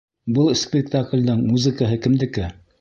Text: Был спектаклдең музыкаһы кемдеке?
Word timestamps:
Был 0.37 0.47
спектаклдең 0.61 1.45
музыкаһы 1.53 2.03
кемдеке? 2.07 2.51